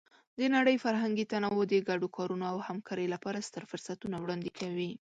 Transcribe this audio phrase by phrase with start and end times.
[0.39, 4.91] د نړۍ فرهنګي تنوع د ګډو کارونو او همکارۍ لپاره ستر فرصتونه وړاندې کوي.